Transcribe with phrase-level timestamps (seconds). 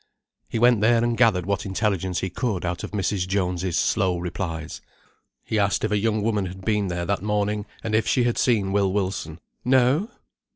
[0.49, 3.27] He went there, and gathered what intelligence he could out of Mrs.
[3.27, 4.81] Jones's slow replies.
[5.43, 8.39] He asked if a young woman had been there that morning, and if she had
[8.39, 9.39] seen Will Wilson.
[9.63, 10.09] "No!"